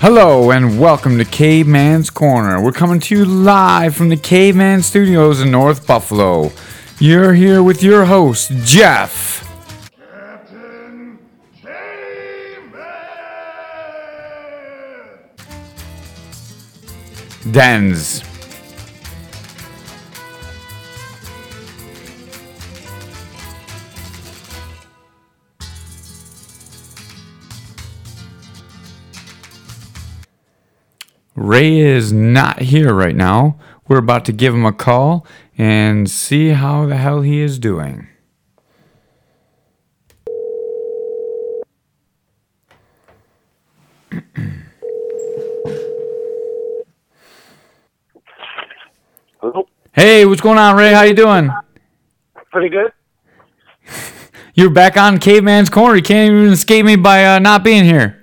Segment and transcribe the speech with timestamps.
[0.00, 2.62] Hello and welcome to Caveman's Corner.
[2.62, 6.52] We're coming to you live from the Caveman Studios in North Buffalo.
[7.00, 9.44] You're here with your host, Jeff.
[9.98, 11.18] Captain
[11.60, 12.78] Caveman!
[17.50, 18.27] Dens.
[31.38, 33.58] Ray is not here right now.
[33.86, 35.24] We're about to give him a call
[35.56, 38.08] and see how the hell he is doing.
[49.40, 49.68] Hello?
[49.92, 50.92] Hey, what's going on, Ray?
[50.92, 51.50] How you doing?
[52.50, 52.92] Pretty good.
[54.54, 55.94] You're back on Caveman's Corner.
[55.94, 58.18] You can't even escape me by uh, not being here.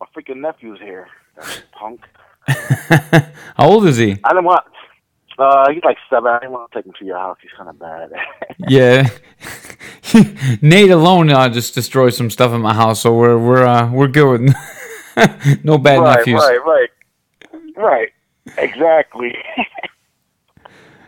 [0.00, 1.08] My freaking nephew's here.
[1.36, 2.00] That punk.
[3.56, 4.18] How old is he?
[4.24, 4.64] I didn't want.
[5.38, 6.30] Uh, he's like seven.
[6.30, 7.38] I didn't want to take him to your house.
[7.40, 8.10] He's kind of bad.
[8.68, 9.08] Yeah,
[10.60, 14.06] Nate alone uh, just destroyed some stuff in my house, so we're we're uh, we're
[14.06, 14.42] good.
[14.42, 16.42] with no bad right, nephews.
[16.42, 16.90] right, right,
[17.76, 18.08] right.
[18.58, 19.34] Exactly.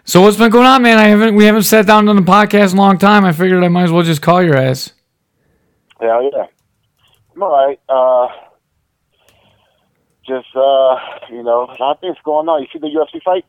[0.05, 0.96] So what's been going on, man?
[0.96, 3.27] I haven't we haven't sat down on the podcast in a long time.
[3.27, 4.92] I figured I might as well just call your ass.
[6.00, 6.46] Hell yeah.
[7.34, 7.80] I'm all right.
[7.86, 8.52] Uh,
[10.33, 10.97] just uh,
[11.30, 12.62] you know, a lot of things going on.
[12.62, 13.44] You see the UFC fight?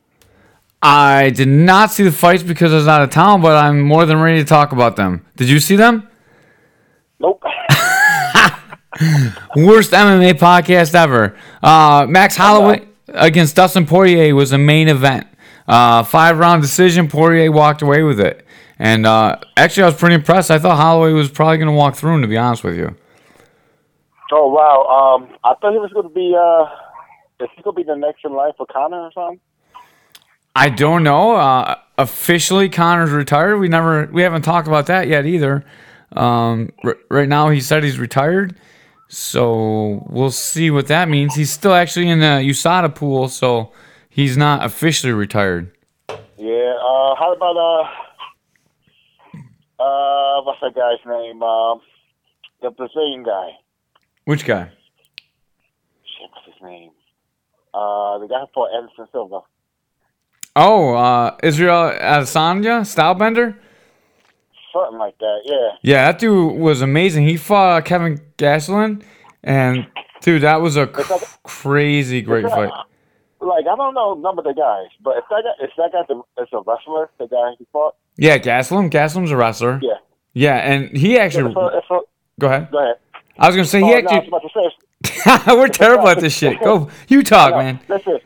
[0.81, 4.05] I did not see the fights because I was out of town, but I'm more
[4.05, 5.25] than ready to talk about them.
[5.37, 6.09] Did you see them?
[7.19, 7.41] Nope.
[9.55, 11.37] Worst MMA podcast ever.
[11.61, 15.25] Uh, Max Holloway against Dustin Poirier was a main event.
[15.67, 17.07] Uh, five round decision.
[17.07, 18.45] Poirier walked away with it.
[18.77, 20.51] And uh, actually, I was pretty impressed.
[20.51, 22.97] I thought Holloway was probably going to walk through him, to be honest with you.
[24.33, 25.15] Oh wow.
[25.15, 26.35] Um, I thought he was going to be.
[26.37, 26.65] Uh,
[27.43, 29.39] is he going to be the next in line for Connor or something?
[30.55, 31.35] I don't know.
[31.35, 33.57] Uh, officially, Connor's retired.
[33.57, 35.65] We never, we haven't talked about that yet either.
[36.11, 38.55] Um, r- right now, he said he's retired,
[39.07, 41.33] so we'll see what that means.
[41.33, 43.71] He's still actually in the USADA pool, so
[44.09, 45.71] he's not officially retired.
[46.37, 46.75] Yeah.
[46.77, 47.83] Uh, how about uh,
[49.83, 51.41] uh, what's that guy's name?
[51.41, 51.81] Um,
[52.61, 53.49] the Brazilian guy.
[54.25, 54.71] Which guy?
[56.05, 56.91] Shit, what's his name?
[57.73, 59.39] Uh, the guy who fought Anderson Silva.
[60.55, 63.55] Oh, uh, Israel Adesanya, Stylebender.
[64.71, 65.41] Something like that.
[65.45, 65.69] Yeah.
[65.81, 67.27] Yeah, that dude was amazing.
[67.27, 69.03] He fought Kevin Gastelum,
[69.43, 69.87] and
[70.21, 72.71] dude, that was a cr- crazy great fight.
[73.41, 76.41] Like I don't know none of the guys, but if that guy, if that guy
[76.41, 78.89] is a wrestler, the guy he fought, Yeah, Gastelum.
[78.89, 79.79] Gastelum's a wrestler.
[79.83, 79.93] yeah.
[80.35, 81.51] Yeah, and he actually.
[81.51, 81.99] If a, if a,
[82.39, 82.71] Go ahead.
[82.71, 82.95] go ahead.
[83.37, 84.27] I was gonna say Oh, he no, I was actually.
[84.27, 85.55] about to say.
[85.55, 86.59] We're terrible at this shit.
[86.63, 87.79] Go, you talk, no, man.
[87.89, 88.19] Listen.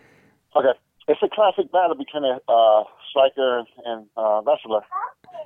[0.56, 0.72] Okay.
[1.08, 4.82] It's a classic battle between a uh, striker and uh, wrestler.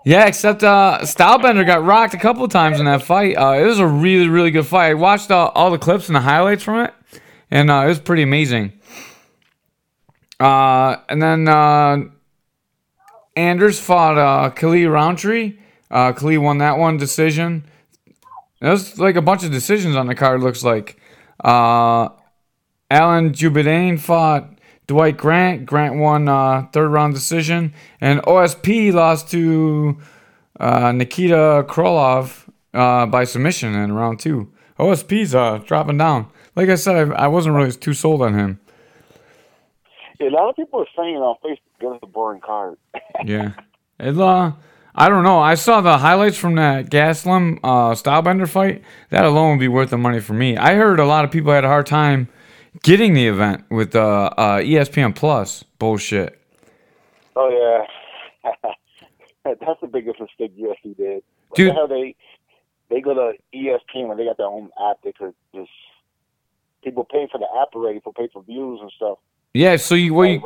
[0.04, 3.38] Yeah, except uh, Stylebender got rocked a couple times in that fight.
[3.38, 4.90] Uh, it was a really, really good fight.
[4.90, 6.94] I watched uh, all the clips and the highlights from it,
[7.52, 8.74] and uh, it was pretty amazing.
[10.40, 11.98] Uh, and then uh,
[13.36, 15.60] Anders fought uh, Khalil Rountree.
[15.92, 17.66] Uh, Khalil won that one decision.
[18.62, 20.42] There's like a bunch of decisions on the card.
[20.42, 20.98] Looks like
[21.44, 22.10] uh,
[22.90, 25.66] Alan Jouban fought Dwight Grant.
[25.66, 29.98] Grant won uh, third round decision, and OSP lost to
[30.60, 34.52] uh, Nikita Krylov uh, by submission in round two.
[34.80, 36.28] OSP's uh, dropping down.
[36.56, 38.60] Like I said, I, I wasn't really too sold on him.
[40.20, 42.78] Yeah, a lot of people are saying on Facebook that it's a boring card.
[43.26, 43.54] Yeah.
[44.00, 44.54] It, uh,
[44.94, 45.40] I don't know.
[45.40, 48.84] I saw the highlights from that Gastelum uh, Stylebender fight.
[49.10, 50.58] That alone would be worth the money for me.
[50.58, 52.28] I heard a lot of people had a hard time
[52.84, 56.40] getting the event with uh, uh, ESPN Plus bullshit.
[57.36, 57.86] oh
[58.44, 58.52] yeah,
[59.46, 61.24] that's the biggest mistake UFC did.
[61.56, 61.76] Dude.
[61.76, 62.16] the they
[62.90, 65.02] they go to ESPN when they got their own app.
[65.04, 65.72] They could just
[66.84, 69.20] people pay for the app already for pay for views and stuff.
[69.54, 70.42] Yeah, so you well, you,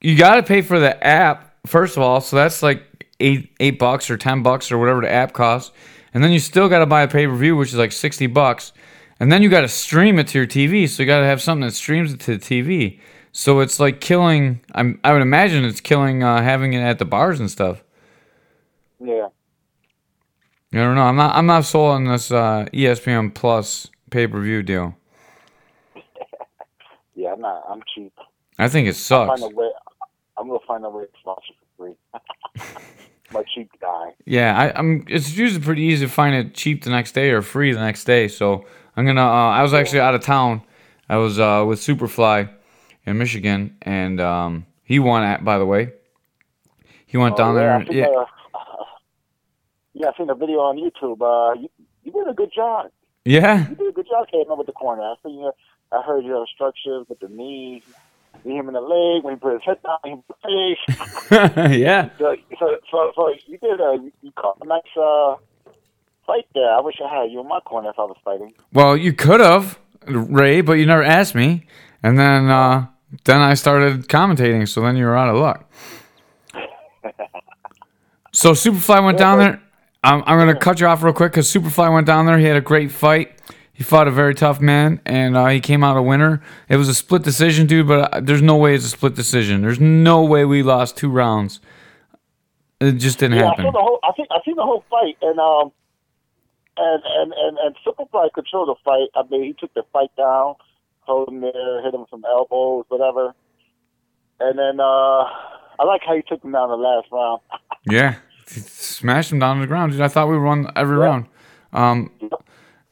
[0.00, 2.20] you got to pay for the app first of all.
[2.20, 2.84] So that's like
[3.20, 5.72] eight eight bucks or ten bucks or whatever the app costs,
[6.14, 8.26] and then you still got to buy a pay per view, which is like sixty
[8.26, 8.72] bucks,
[9.18, 10.88] and then you got to stream it to your TV.
[10.88, 12.98] So you got to have something that streams it to the TV.
[13.32, 14.60] So it's like killing.
[14.74, 17.82] I'm, I would imagine it's killing uh, having it at the bars and stuff.
[19.00, 19.28] yeah.
[20.72, 21.02] I don't know.
[21.02, 21.34] I'm not.
[21.34, 24.94] I'm not sold on this uh, ESPN Plus pay per view deal.
[27.16, 27.64] Yeah, I'm not.
[27.68, 28.14] I'm cheap.
[28.58, 29.40] I think it sucks.
[29.40, 29.68] Find a way.
[30.38, 32.74] I'm gonna find a way to watch it for free.
[33.32, 34.10] My cheap guy.
[34.24, 35.04] Yeah, I, I'm.
[35.08, 38.04] It's usually pretty easy to find it cheap the next day or free the next
[38.04, 38.26] day.
[38.28, 38.64] So
[38.96, 39.20] I'm gonna.
[39.22, 40.62] Uh, I was actually out of town.
[41.08, 42.48] I was uh, with Superfly
[43.06, 45.44] in Michigan, and um, he won at.
[45.44, 45.92] By the way,
[47.06, 47.72] he went down Oh, yeah, there.
[47.72, 48.24] I and- Yeah, uh,
[49.94, 51.20] yeah, I seen the video on YouTube.
[51.22, 51.68] Uh, you,
[52.02, 52.90] you did a good job.
[53.24, 55.02] yeah, You did a good job hitting him with the corner.
[55.02, 55.52] I think you,
[55.92, 57.82] I heard your instructions with the knees,
[58.44, 60.34] knee him in the leg when he put his head down, in the
[61.28, 61.70] face.
[61.78, 62.10] yeah.
[62.18, 65.36] So, so, so, so you did a you caught a nice uh,
[66.26, 66.72] fight there.
[66.72, 68.52] I wish I had you in my corner if I was fighting.
[68.72, 71.66] Well, you could have, Ray, but you never asked me.
[72.02, 72.86] And then, uh,
[73.24, 74.68] then I started commentating.
[74.68, 75.70] So then you were out of luck.
[78.32, 79.62] So Superfly went down there.
[80.02, 82.38] I'm, I'm gonna cut you off real quick because Superfly went down there.
[82.38, 83.32] He had a great fight.
[83.80, 86.42] He fought a very tough man, and uh, he came out a winner.
[86.68, 87.88] It was a split decision, dude.
[87.88, 89.62] But uh, there's no way it's a split decision.
[89.62, 91.60] There's no way we lost two rounds.
[92.78, 93.64] It just didn't Yeah, I happen.
[93.64, 93.98] saw the whole.
[94.04, 95.72] I think I seen the whole fight, and um,
[96.76, 99.08] and and and and Superfly controlled the fight.
[99.14, 100.56] I mean, he took the fight down,
[101.00, 103.32] hold him there, hit him with some elbows, whatever.
[104.40, 107.40] And then uh, I like how he took him down the last round.
[107.90, 108.16] Yeah,
[108.46, 110.02] smashed him down to the ground, dude.
[110.02, 111.24] I thought we won every round.
[111.72, 112.10] Um,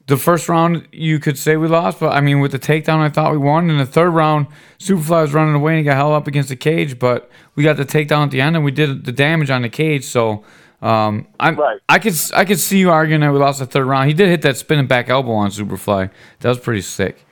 [0.08, 3.10] the first round you could say we lost, but I mean with the takedown, I
[3.10, 3.70] thought we won.
[3.70, 4.46] In the third round,
[4.78, 7.76] Superfly was running away and he got held up against the cage, but we got
[7.76, 10.04] the takedown at the end and we did the damage on the cage.
[10.04, 10.44] So
[10.80, 11.78] um, I Right.
[11.88, 14.08] I could I could see you arguing that we lost the third round.
[14.08, 16.10] He did hit that spinning back elbow on Superfly.
[16.40, 17.24] That was pretty sick.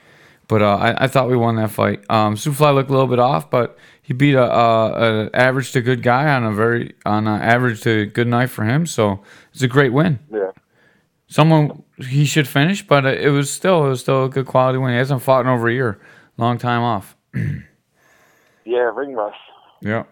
[0.49, 2.05] But uh, I, I thought we won that fight.
[2.08, 5.81] Um, Superfly looked a little bit off, but he beat a, a, a average to
[5.81, 8.87] good guy on a very on an average to good night for him.
[8.87, 10.19] So it's a great win.
[10.31, 10.50] Yeah.
[11.28, 14.93] Someone he should finish, but it was still it was still a good quality win.
[14.93, 16.00] He hasn't fought in over a year,
[16.37, 17.17] long time off.
[18.67, 19.37] Yeah, ring rust.
[19.81, 20.05] Yeah.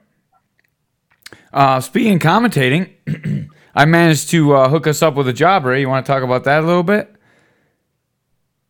[1.52, 2.88] Uh, speaking of commentating,
[3.74, 5.64] I managed to uh, hook us up with a job.
[5.64, 7.14] Ray, you want to talk about that a little bit?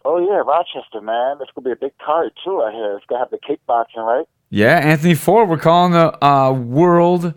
[0.07, 1.37] Oh yeah, Rochester, man.
[1.39, 2.63] That's gonna be a big card too.
[2.63, 4.27] I hear it's gonna have the kickboxing, right?
[4.49, 5.49] Yeah, Anthony Ford.
[5.49, 7.35] We're calling the uh, World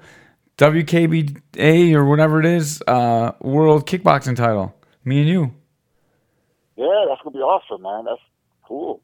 [0.57, 4.73] WKBA or whatever it is, uh, World Kickboxing title.
[5.07, 5.53] Me and you.
[6.75, 8.03] Yeah, that's gonna be awesome, man.
[8.03, 8.19] That's
[8.65, 9.01] cool.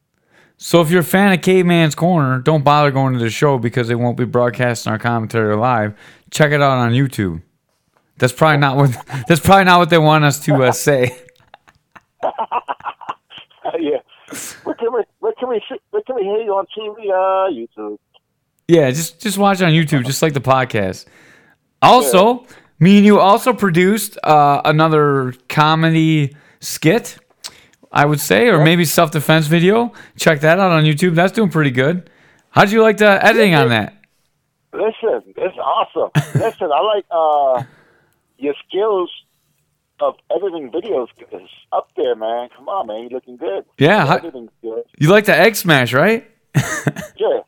[0.58, 3.88] So if you're a fan of Caveman's Corner, don't bother going to the show because
[3.88, 5.94] they won't be broadcasting our commentary live.
[6.30, 7.40] Check it out on YouTube.
[8.18, 8.90] That's probably not what
[9.28, 11.04] that's probably not what they want us to uh, say.
[13.80, 13.96] yeah.
[14.64, 17.08] Where can we where can we where can we hear you on TV?
[17.08, 17.98] Uh, YouTube.
[18.68, 21.06] Yeah, just just watch it on YouTube, just like the podcast.
[21.80, 22.46] Also,
[22.78, 27.18] me and you also produced uh, another comedy skit,
[27.92, 29.92] I would say, or maybe self defense video.
[30.16, 31.14] Check that out on YouTube.
[31.14, 32.10] That's doing pretty good.
[32.50, 33.94] How'd you like the editing on that?
[34.72, 36.10] Listen, it's awesome.
[36.40, 37.62] Listen, I like uh
[38.38, 39.10] your skills
[40.00, 42.48] of editing videos is up there, man.
[42.56, 43.64] Come on, man, you're looking good.
[43.78, 44.48] Yeah, how- good.
[44.98, 46.28] You like the egg smash, right?
[47.16, 47.40] Yeah,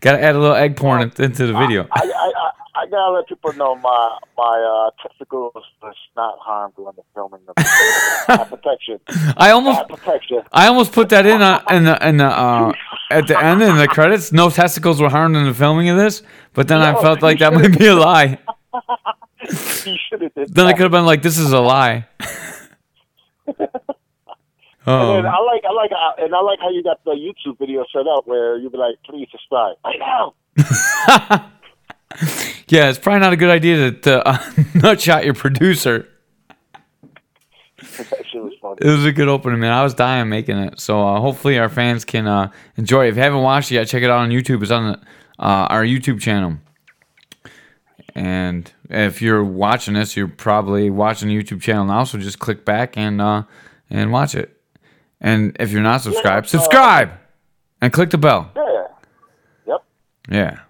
[0.00, 1.88] Got to add a little egg porn into the video.
[1.90, 2.50] I, I, I, I
[2.90, 7.54] gotta let people know my my uh, testicles was not harmed during the filming of
[7.56, 9.00] I protection.
[9.08, 10.42] I I almost protection.
[10.52, 12.72] I almost put that in uh, in the in the uh,
[13.10, 14.32] at the end in the credits.
[14.32, 16.22] No testicles were harmed in the filming of this,
[16.52, 18.38] but then I felt like that might be a lie.
[19.84, 22.06] He should have did Then I could have been like, "This is a lie."
[24.86, 27.58] And I oh, like, I like, uh, and I like how you got the YouTube
[27.58, 31.52] video set up where you'd be like, "Please subscribe right now."
[32.68, 34.38] yeah, it's probably not a good idea to, to uh,
[34.74, 36.08] nutshot your producer.
[38.62, 38.78] was.
[38.80, 39.72] It was a good opening, man.
[39.72, 40.80] I was dying making it.
[40.80, 43.10] So uh, hopefully our fans can uh, enjoy it.
[43.10, 44.62] If you haven't watched it yet, check it out on YouTube.
[44.62, 44.98] It's on the,
[45.38, 46.58] uh, our YouTube channel.
[48.14, 52.04] And if you're watching this, you're probably watching the YouTube channel now.
[52.04, 53.44] So just click back and uh,
[53.88, 54.56] and watch it.
[55.20, 57.12] And if you're not subscribed, uh, subscribe
[57.80, 58.50] and click the bell.
[58.56, 58.86] Yeah.
[59.66, 59.84] Yep.
[60.30, 60.60] Yeah.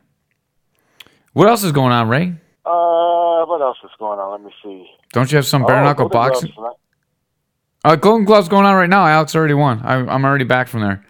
[1.40, 2.35] What else is going on, Ray?
[2.66, 4.30] Uh, what else is going on?
[4.32, 4.87] Let me see.
[5.14, 6.52] Don't you have some bare Oh, knuckle Golden boxing?
[7.82, 9.06] Uh, Golden Gloves going on right now.
[9.06, 9.80] Alex already won.
[9.80, 11.02] I, I'm already back from there.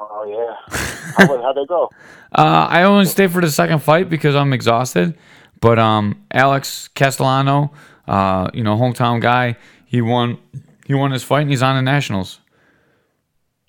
[0.00, 0.78] Oh yeah.
[1.18, 1.90] How how'd they go?
[2.34, 5.18] Uh, I only stayed for the second fight because I'm exhausted.
[5.60, 7.72] But um, Alex Castellano,
[8.08, 10.38] uh, you know, hometown guy, he won.
[10.86, 12.40] He won his fight and he's on the nationals.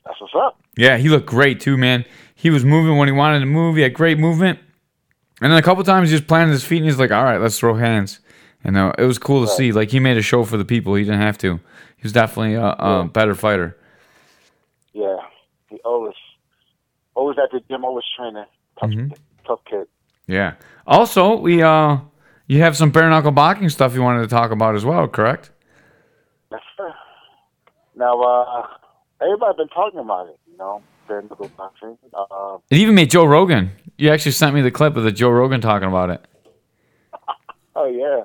[0.05, 0.61] That's what's up.
[0.77, 2.05] Yeah, he looked great too, man.
[2.35, 3.75] He was moving when he wanted to move.
[3.75, 4.59] He had great movement.
[5.41, 7.37] And then a couple times he just planted his feet and he's like, "All right,
[7.39, 8.19] let's throw hands."
[8.63, 9.71] And uh, it was cool to see.
[9.71, 10.95] Like he made a show for the people.
[10.95, 11.55] He didn't have to.
[11.97, 13.77] He was definitely a, a better fighter.
[14.93, 15.17] Yeah.
[15.69, 16.13] He always,
[17.15, 18.45] always at the gym, always training.
[18.79, 19.13] Tough, Mm-hmm.
[19.45, 19.87] tough kid.
[20.27, 20.53] Yeah.
[20.87, 21.97] Also, we uh,
[22.47, 25.51] you have some bare knuckle boxing stuff you wanted to talk about as well, correct?
[26.51, 26.93] Yes, sir.
[27.95, 28.67] Now, uh,
[29.21, 30.39] everybody's been talking about it.
[30.49, 31.97] You know, bare knuckle boxing.
[32.13, 33.71] Uh, It even made Joe Rogan.
[33.97, 36.25] You actually sent me the clip of the Joe Rogan talking about it.
[37.75, 38.23] oh yeah,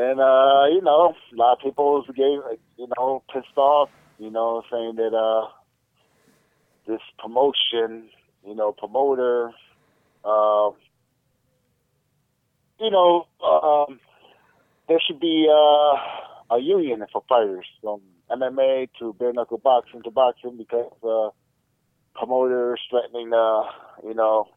[0.00, 2.42] and uh, you know, a lot of people getting,
[2.76, 3.90] you know, pissed off.
[4.18, 5.48] You know, saying that uh,
[6.86, 8.08] this promotion,
[8.44, 9.52] you know, promoter,
[10.24, 10.70] uh,
[12.80, 14.00] you know, um,
[14.88, 20.10] there should be uh, a union for fighters from MMA to bare knuckle boxing to
[20.10, 21.30] boxing because uh,
[22.18, 23.62] promoters threatening, uh,
[24.04, 24.48] you know,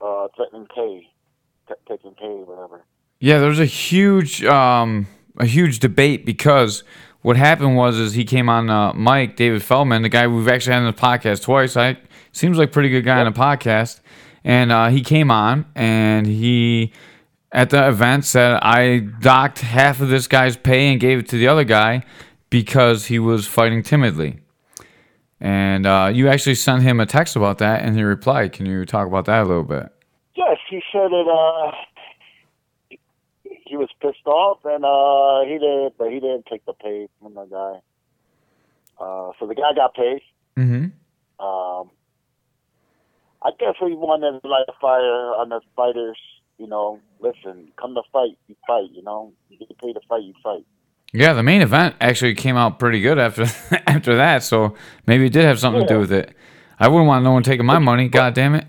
[0.00, 1.08] uh, threatening pay,
[1.68, 2.84] t- taking K, whatever.
[3.18, 5.06] Yeah, there was a huge, um,
[5.38, 6.84] a huge debate because
[7.22, 10.74] what happened was is he came on uh, Mike David Feldman, the guy we've actually
[10.74, 11.76] had on the podcast twice.
[11.76, 11.96] I
[12.32, 14.00] seems like a pretty good guy on the podcast,
[14.44, 16.92] and uh, he came on and he
[17.50, 21.38] at the event said I docked half of this guy's pay and gave it to
[21.38, 22.04] the other guy
[22.50, 24.40] because he was fighting timidly.
[25.40, 28.52] And uh, you actually sent him a text about that, and he replied.
[28.52, 29.92] Can you talk about that a little bit?
[30.34, 31.72] Yes, he said that uh,
[32.88, 37.34] he- was pissed off, and uh, he did, but he didn't take the pay from
[37.34, 37.80] the guy.
[38.98, 40.22] Uh, so the guy got paid.
[40.56, 41.44] Mm-hmm.
[41.44, 41.90] Um,
[43.42, 46.18] I guess he wanted to light a fire on the fighters.
[46.58, 48.88] You know, listen, come to fight, you fight.
[48.92, 50.64] You know, you get paid to fight, you fight.
[51.16, 53.42] Yeah, the main event actually came out pretty good after
[53.86, 54.74] after that, so
[55.06, 56.36] maybe it did have something to do with it.
[56.78, 58.08] I wouldn't want no one taking my money.
[58.08, 58.66] God damn it.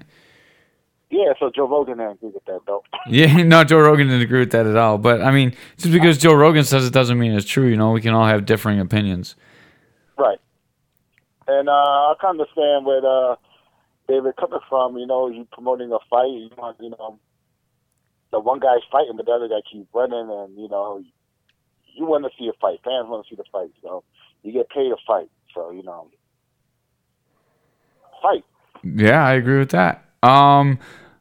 [1.10, 2.84] Yeah, so Joe Rogan didn't agree with that though.
[3.10, 4.98] Yeah, no, Joe Rogan didn't agree with that at all.
[4.98, 7.68] But I mean, just because Joe Rogan says it doesn't mean it's true.
[7.68, 9.36] You know, we can all have differing opinions.
[10.18, 10.40] Right.
[11.48, 13.36] And uh, I can understand where uh,
[14.08, 14.98] David coming from.
[14.98, 16.32] You know, you promoting a fight.
[16.32, 17.20] You want, you know,
[18.32, 21.04] the one guy's fighting, but the other guy keeps running, and you know,
[21.98, 22.80] you want to see a fight.
[22.84, 23.72] Fans want to see the fight.
[23.82, 24.04] So
[24.44, 25.30] you get paid to fight.
[25.54, 26.10] So you know,
[28.22, 28.44] fight.
[28.84, 30.06] Yeah, I agree with that.
[30.22, 30.80] Um,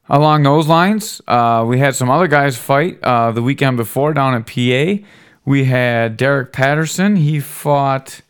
[0.09, 4.35] along those lines, uh, we had some other guys fight uh, the weekend before down
[4.35, 5.03] in PA.
[5.45, 7.17] We had Derek Patterson.
[7.17, 8.21] He fought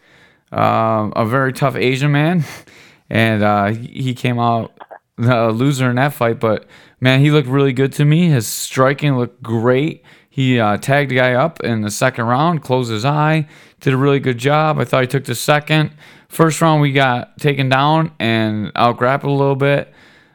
[0.53, 2.45] um a very tough Asian man,
[3.11, 4.73] and uh, he came out
[5.17, 6.39] the loser in that fight.
[6.39, 6.67] But
[7.01, 8.29] man, he looked really good to me.
[8.29, 10.05] His striking looked great.
[10.37, 13.49] He uh, tagged the guy up in the second round, closed his eye,
[13.81, 14.79] did a really good job.
[14.79, 15.93] I thought he took the second.
[16.29, 19.91] First round, we got taken down and out grappled a little bit.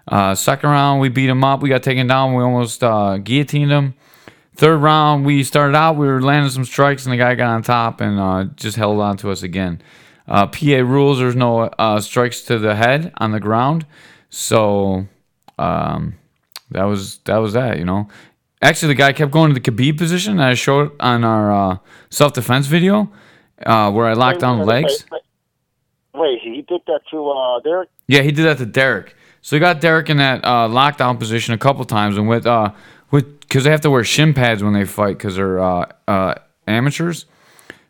[0.07, 1.61] Uh, second round, we beat him up.
[1.61, 2.33] We got taken down.
[2.33, 3.93] We almost uh, guillotined him.
[4.55, 5.97] Third round, we started out.
[5.97, 8.99] We were landing some strikes, and the guy got on top and uh, just held
[9.01, 9.83] on to us again.
[10.27, 13.85] Uh, PA rules: there's no uh, strikes to the head on the ground,
[14.31, 15.05] so
[15.59, 16.15] um,
[16.71, 17.77] that was that was that.
[17.77, 18.09] You know,
[18.61, 21.77] actually, the guy kept going to the Khabib position that I showed on our uh,
[22.09, 23.11] self defense video,
[23.65, 25.05] uh, where I locked down the legs.
[25.11, 25.21] Wait,
[26.13, 27.89] wait, wait, he did that to uh, Derek.
[28.07, 29.15] Yeah, he did that to Derek.
[29.41, 32.71] So he got Derek in that uh, lockdown position a couple times, and with uh,
[33.09, 36.35] with because they have to wear shin pads when they fight because they're uh, uh,
[36.67, 37.25] amateurs.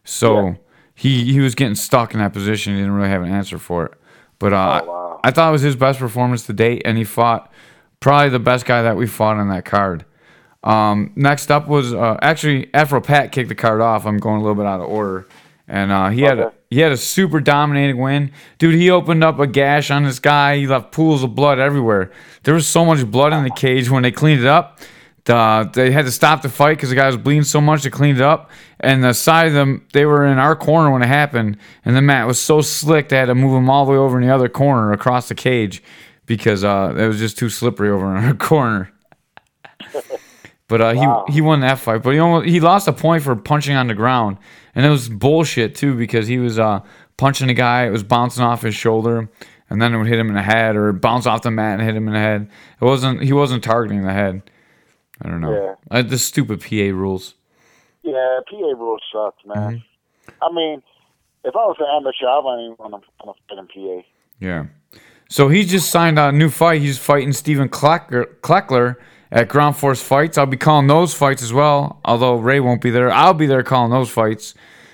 [0.04, 0.54] So Yeah.
[0.96, 2.74] he he was getting stuck in that position.
[2.74, 3.94] He didn't really have an answer for it.
[4.40, 5.20] But uh, Oh, wow.
[5.24, 7.52] I thought it was his best performance to date, and he fought
[8.00, 10.06] probably the best guy that we fought on that card.
[10.64, 14.06] Um, next up was uh, actually Afro Pat kicked the card off.
[14.06, 15.28] I'm going a little bit out of order,
[15.68, 18.76] and uh, he had a, he had a super dominating win, dude.
[18.76, 20.58] He opened up a gash on this guy.
[20.58, 22.12] He left pools of blood everywhere.
[22.44, 24.80] There was so much blood in the cage when they cleaned it up.
[25.26, 27.84] The, they had to stop the fight because the guy was bleeding so much.
[27.84, 31.02] They cleaned it up, and the side of them they were in our corner when
[31.02, 33.92] it happened, and the mat was so slick they had to move him all the
[33.92, 35.82] way over in the other corner across the cage
[36.28, 38.92] because uh, it was just too slippery over in our corner.
[40.72, 41.26] But uh, Wow.
[41.28, 42.02] he he won that fight.
[42.02, 44.38] But he almost, he lost a point for punching on the ground,
[44.74, 46.80] and it was bullshit too because he was uh,
[47.18, 47.86] punching the guy.
[47.88, 49.30] It was bouncing off his shoulder,
[49.70, 51.82] and then it would hit him in the head, or bounce off the mat and
[51.82, 52.50] hit him in the head.
[52.82, 54.44] It wasn't he wasn't targeting the head.
[55.22, 55.52] I don't know.
[55.54, 55.76] Yeah.
[56.00, 57.36] Uh, the stupid PA rules.
[58.02, 59.84] Yeah, PA rules suck, man.
[60.30, 60.32] Mm-hmm.
[60.42, 60.82] I mean,
[61.44, 63.68] if I was an amateur, I wouldn't even want to in
[64.02, 64.08] PA.
[64.40, 64.66] Yeah.
[65.28, 66.82] So he just signed a new fight.
[66.82, 68.96] He's fighting Stephen Kleckler, Kleckler
[69.32, 70.38] at Ground Force Fights.
[70.38, 72.00] I'll be calling those fights as well.
[72.04, 74.54] Although Ray won't be there, I'll be there calling those fights.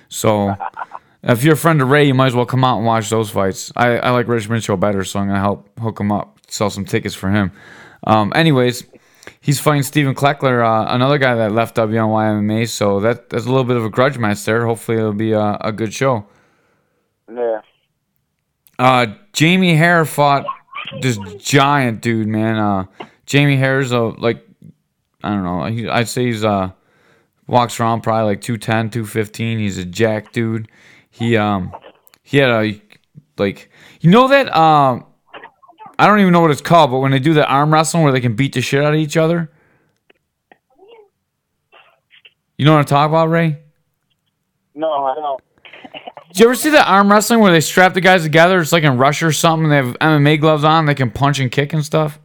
[0.09, 0.55] So
[1.23, 3.29] if you're a friend of Ray, you might as well come out and watch those
[3.29, 3.71] fights.
[3.75, 6.85] I, I like Rich Mitchell better, so I'm gonna help hook him up, sell some
[6.85, 7.51] tickets for him.
[8.05, 8.85] Um, anyways,
[9.41, 12.69] he's fighting Steven Kleckler, uh, another guy that left WNY MMA.
[12.69, 14.65] So that that's a little bit of a grudge match there.
[14.65, 16.25] Hopefully, it'll be a, a good show.
[17.33, 17.61] Yeah.
[18.79, 20.45] Uh, Jamie Hare fought
[21.01, 22.57] this giant dude, man.
[22.57, 22.85] Uh,
[23.27, 24.43] Jamie Harris, like,
[25.21, 25.65] I don't know.
[25.65, 26.71] He, I'd say he's uh
[27.45, 29.59] walks around probably like 210, 215.
[29.59, 30.69] He's a jack dude.
[31.11, 31.75] He um
[32.23, 32.81] he had a
[33.37, 33.69] like
[34.01, 35.05] you know that um
[35.99, 38.11] I don't even know what it's called, but when they do the arm wrestling where
[38.11, 39.51] they can beat the shit out of each other.
[42.57, 43.59] You know what I'm talking about, Ray?
[44.73, 45.41] No, I don't.
[46.29, 48.59] Did you ever see the arm wrestling where they strap the guys together?
[48.59, 49.69] It's like in Russia or something.
[49.69, 50.85] They have MMA gloves on.
[50.85, 52.19] They can punch and kick and stuff.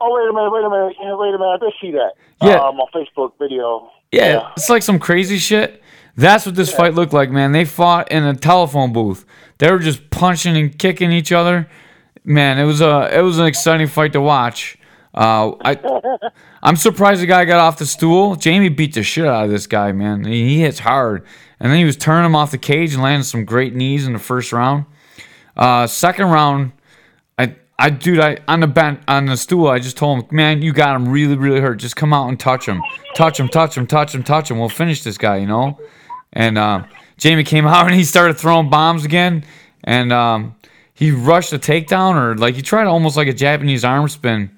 [0.00, 1.52] Oh wait a minute, wait a minute, yeah, wait a minute.
[1.52, 2.12] I did see that.
[2.42, 2.56] Yeah.
[2.56, 3.90] Um, on Facebook video.
[4.12, 5.82] Yeah, it's like some crazy shit.
[6.16, 7.52] That's what this fight looked like, man.
[7.52, 9.26] They fought in a telephone booth.
[9.58, 11.68] They were just punching and kicking each other.
[12.24, 14.78] Man, it was a it was an exciting fight to watch.
[15.14, 15.78] Uh, I
[16.62, 18.36] I'm surprised the guy got off the stool.
[18.36, 20.24] Jamie beat the shit out of this guy, man.
[20.24, 21.24] He, he hits hard,
[21.60, 24.12] and then he was turning him off the cage and landing some great knees in
[24.12, 24.86] the first round.
[25.56, 26.72] Uh, second round,
[27.78, 30.72] I dude, I on the bench on the stool, I just told him, man, you
[30.72, 31.76] got him really really hurt.
[31.76, 32.82] Just come out and touch him,
[33.14, 34.58] touch him, touch him, touch him, touch him.
[34.58, 35.78] We'll finish this guy, you know.
[36.32, 36.84] And uh,
[37.18, 39.44] Jamie came out and he started throwing bombs again,
[39.84, 40.56] and um,
[40.94, 44.56] he rushed a takedown or like he tried almost like a Japanese arm spin,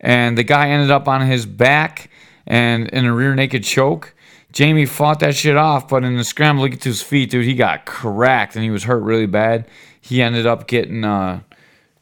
[0.00, 2.10] and the guy ended up on his back
[2.46, 4.14] and in a rear naked choke.
[4.52, 7.44] Jamie fought that shit off, but in the scramble to get to his feet, dude,
[7.44, 9.68] he got cracked and he was hurt really bad.
[10.00, 11.42] He ended up getting uh,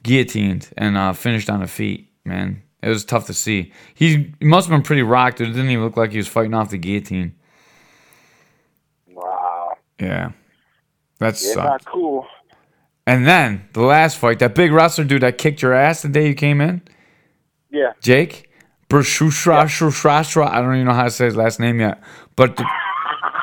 [0.06, 2.10] guillotined and uh, finished on the feet.
[2.24, 3.72] Man, it was tough to see.
[3.94, 5.40] He, must have been pretty rocked.
[5.40, 7.34] It didn't even look like he was fighting off the guillotine.
[9.08, 9.76] Wow.
[10.00, 10.30] Yeah,
[11.18, 12.26] That's Yeah, not cool.
[13.06, 16.28] And then the last fight, that big wrestler dude that kicked your ass the day
[16.28, 16.82] you came in,
[17.70, 17.92] Yeah.
[18.00, 18.50] Jake
[18.88, 20.48] Brashushra Shushra.
[20.48, 22.00] I don't even know how to say his last name yet,
[22.34, 22.64] but the,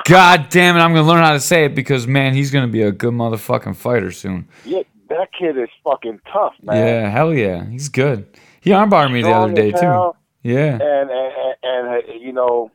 [0.05, 2.81] God damn it, I'm gonna learn how to say it because man, he's gonna be
[2.81, 4.47] a good motherfucking fighter soon.
[4.65, 6.75] Yeah, that kid is fucking tough, man.
[6.77, 8.27] Yeah, hell yeah, he's good.
[8.61, 10.11] He armbarred me the other day too.
[10.41, 12.69] Yeah, And, and, and, and uh, you know,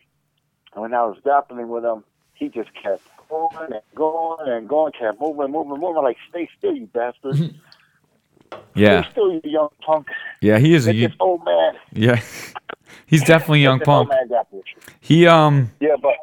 [0.75, 2.03] when I was grappling with him,
[2.35, 6.03] he just kept going and going and going, kept moving, and moving, and moving.
[6.03, 7.37] Like, stay still, you bastard.
[8.75, 10.07] yeah, Stay still, you young punk.
[10.41, 10.59] yeah.
[10.59, 11.75] He is a Let this old man.
[11.93, 12.21] yeah.
[13.07, 14.09] He's definitely young punk.
[14.09, 14.93] man grapple with you.
[15.01, 16.15] He um Yeah, but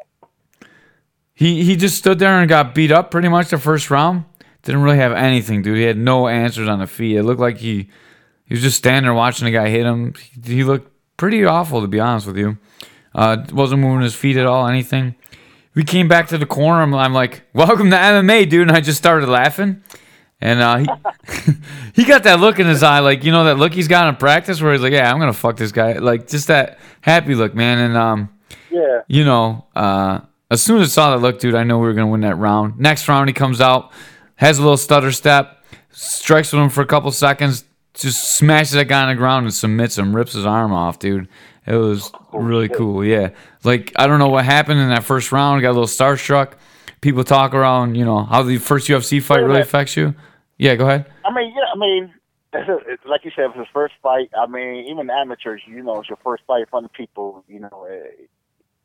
[1.34, 4.24] He he just stood there and got beat up pretty much the first round.
[4.66, 5.76] Didn't really have anything, dude.
[5.76, 7.16] He had no answers on the feet.
[7.16, 7.88] It looked like he
[8.46, 10.12] he was just standing there watching the guy hit him.
[10.14, 12.58] He, he looked pretty awful to be honest with you.
[13.14, 15.14] Uh, wasn't moving his feet at all, anything.
[15.76, 16.82] We came back to the corner.
[16.82, 19.84] I'm, I'm like, "Welcome to MMA, dude!" And I just started laughing.
[20.40, 21.52] And uh, he
[22.02, 24.16] he got that look in his eye, like you know that look he's got in
[24.16, 27.54] practice, where he's like, "Yeah, I'm gonna fuck this guy," like just that happy look,
[27.54, 27.78] man.
[27.78, 28.28] And um,
[28.68, 31.86] yeah, you know, uh, as soon as I saw that look, dude, I know we
[31.86, 32.80] were gonna win that round.
[32.80, 33.92] Next round, he comes out,
[34.36, 38.86] has a little stutter step, strikes with him for a couple seconds, just smashes that
[38.86, 41.28] guy on the ground and submits him, rips his arm off, dude.
[41.66, 43.30] It was really cool, yeah.
[43.64, 45.60] Like I don't know what happened in that first round.
[45.62, 46.52] Got a little starstruck.
[47.00, 50.14] People talk around, you know, how the first UFC fight really affects you.
[50.58, 51.06] Yeah, go ahead.
[51.24, 52.14] I mean, yeah, I mean,
[53.06, 54.30] like you said, it was his first fight.
[54.38, 57.44] I mean, even amateurs, you know, it's your first fight in front of people.
[57.48, 58.30] You know, it,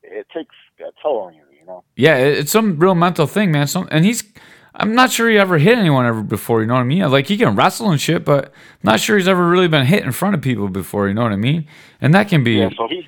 [0.04, 1.44] it takes a toll on you.
[1.58, 1.84] You know.
[1.96, 3.68] Yeah, it's some real mental thing, man.
[3.68, 4.24] Some and he's
[4.74, 7.10] I'm not sure he ever hit anyone ever before, you know what I mean?
[7.12, 8.52] Like he can wrestle and shit, but I'm
[8.84, 11.34] not sure he's ever really been hit in front of people before, you know what
[11.34, 11.68] I mean?
[12.00, 13.08] And that can be Yeah, so he.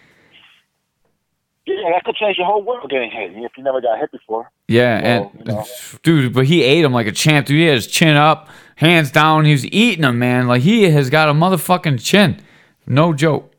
[1.66, 4.52] Yeah, that could change your whole world getting hit if you never got hit before.
[4.68, 5.66] yeah, and you know.
[6.04, 7.48] dude, but he ate him like a champ.
[7.48, 9.46] Dude, he had his chin up, hands down.
[9.46, 10.48] He was eating him, man.
[10.48, 12.42] Like he has got a motherfucking chin.
[12.86, 13.54] No joke.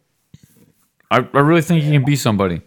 [1.11, 2.61] I, I really think he can be somebody.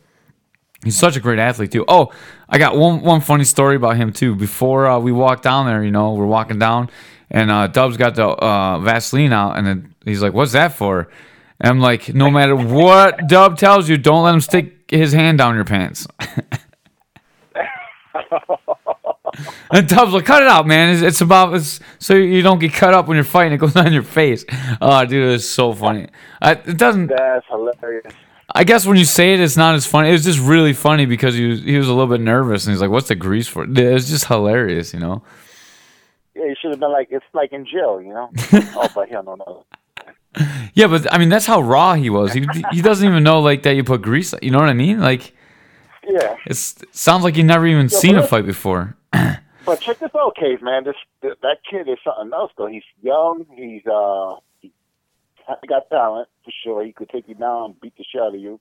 [0.83, 1.85] He's such a great athlete too.
[1.87, 2.11] Oh,
[2.47, 4.35] I got one one funny story about him too.
[4.35, 6.89] Before uh, we walked down there, you know, we're walking down,
[7.31, 11.09] and uh, Dubs got the uh, Vaseline out, and then he's like, "What's that for?"
[11.59, 15.39] And I'm like, "No matter what Dub tells you, don't let him stick his hand
[15.39, 16.07] down your pants."
[19.71, 20.93] and Dub's like, "Cut it out, man.
[20.93, 23.53] It's, it's about it's so you don't get cut up when you're fighting.
[23.53, 24.45] It goes on your face."
[24.79, 26.07] Oh, dude, it's so funny.
[26.39, 27.07] I, it doesn't.
[27.07, 28.13] That's hilarious.
[28.57, 30.09] I guess when you say it, it's not as funny.
[30.09, 32.73] It was just really funny because he was he was a little bit nervous and
[32.73, 35.21] he's like, "What's the grease for?" It was just hilarious, you know.
[36.35, 38.31] Yeah, you should have been like, it's like in jail, you know?
[38.75, 39.65] oh, but hell no, no.
[40.73, 42.33] Yeah, but I mean that's how raw he was.
[42.33, 44.33] He he doesn't even know like that you put grease.
[44.41, 44.99] You know what I mean?
[44.99, 45.33] Like
[46.07, 46.35] Yeah.
[46.47, 48.95] it sounds like he never even seen a fight before.
[49.67, 50.85] But check this out, Cave, man.
[50.85, 52.67] This th- that kid is something else, though.
[52.67, 53.45] He's young.
[53.53, 54.35] He's uh,
[55.67, 56.83] got talent for sure.
[56.85, 58.59] He could take you down, and beat the shit out of you.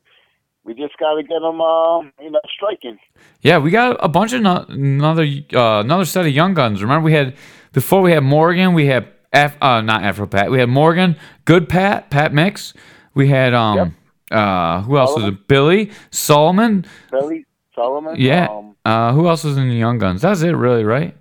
[0.64, 2.98] We just got to get him, uh, you know, striking.
[3.40, 5.22] Yeah, we got a bunch of no, another
[5.54, 6.82] uh, another set of young guns.
[6.82, 7.36] Remember we had
[7.72, 10.50] before we had Morgan, we had F, uh, not Afro Pat.
[10.50, 12.74] We had Morgan, Good Pat, Pat Mix.
[13.14, 13.94] We had um
[14.30, 15.46] uh who else was it?
[15.46, 16.84] Billy, Solomon.
[17.12, 18.16] Billy Solomon.
[18.18, 18.46] Yeah.
[18.50, 20.22] Um, Uh, who else was in the Young Guns?
[20.22, 21.16] That's it, really, right?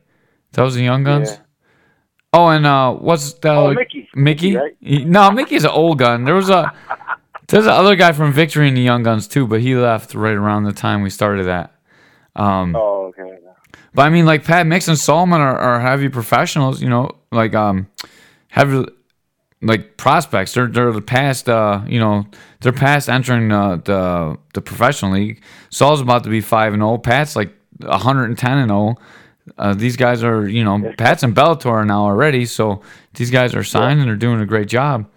[0.54, 1.32] That was the Young Guns.
[1.32, 1.38] Yeah.
[2.36, 4.10] Oh, and uh, what's the Oh, Mickey.
[4.14, 4.56] Mickey?
[4.56, 4.76] Right?
[4.82, 6.24] No, Mickey's an old gun.
[6.26, 6.74] There was a
[7.48, 10.64] there's another guy from Victory and the Young Guns too, but he left right around
[10.64, 11.74] the time we started that.
[12.36, 13.38] Um, Oh, okay.
[13.94, 16.82] but I mean, like Pat Mix and Solomon are, are heavy professionals.
[16.82, 17.88] You know, like um,
[18.50, 18.86] heavy
[19.62, 20.54] like prospects.
[20.54, 21.48] They're they're the past.
[21.48, 22.26] Uh, you know,
[22.62, 25.42] they're past entering uh, the the professional league.
[25.70, 26.98] Saul's about to be five and zero.
[26.98, 28.96] Pat's like hundred and ten and zero.
[29.58, 32.82] Uh, these guys are, you know, Pat's and Bellator now already, so
[33.14, 35.10] these guys are signed and they're doing a great job.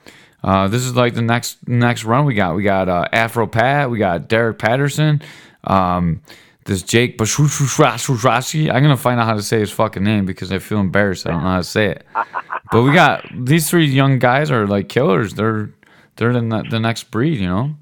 [0.44, 2.54] Uh, this is like the next next run we got.
[2.54, 5.22] We got uh, Afro Pat, we got Derek Patterson,
[5.64, 6.22] um,
[6.64, 8.72] this Jake Bashushrashi.
[8.72, 11.26] I'm gonna find out how to say his fucking name because I feel embarrassed.
[11.26, 12.06] I don't know how to say it.
[12.70, 15.32] But we got these three young guys are like killers.
[15.32, 15.70] They're
[16.16, 17.74] they're the, the next breed, you know.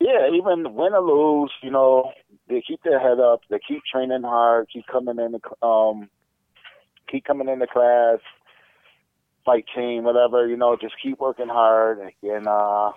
[0.00, 2.12] Yeah, even win or lose, you know,
[2.48, 3.40] they keep their head up.
[3.50, 4.68] They keep training hard.
[4.72, 6.08] Keep coming in the um,
[7.10, 8.18] keep coming into class,
[9.44, 10.46] fight team, whatever.
[10.46, 11.98] You know, just keep working hard.
[12.22, 12.92] And uh,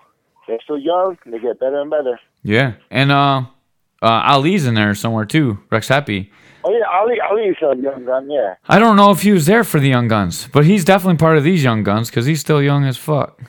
[0.48, 1.18] they're still young.
[1.26, 2.20] And they get better and better.
[2.44, 3.46] Yeah, and uh,
[4.02, 5.60] uh, Ali's in there somewhere too.
[5.70, 6.32] Rex Happy.
[6.64, 8.30] Oh yeah, Ali Ali's a young gun.
[8.30, 8.56] Yeah.
[8.68, 11.38] I don't know if he was there for the young guns, but he's definitely part
[11.38, 13.40] of these young guns because he's still young as fuck.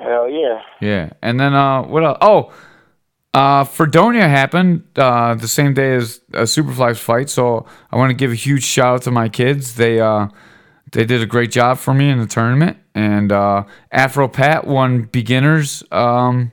[0.00, 0.60] Hell yeah.
[0.80, 2.18] Yeah, and then uh, what else?
[2.20, 2.52] Oh,
[3.34, 8.14] uh, Fredonia happened uh, the same day as a Superflies fight, so I want to
[8.14, 9.74] give a huge shout out to my kids.
[9.74, 10.28] They uh,
[10.92, 15.02] they did a great job for me in the tournament, and uh, Afro Pat won
[15.02, 16.52] beginners um,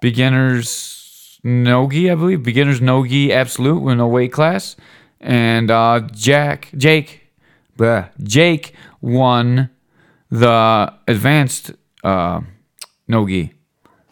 [0.00, 4.74] beginners nogi, I believe, beginners nogi absolute with no weight class,
[5.20, 7.28] and uh, Jack Jake,
[7.78, 9.70] bleh, Jake won
[10.30, 11.70] the advanced
[12.02, 12.40] uh,
[13.06, 13.55] nogi.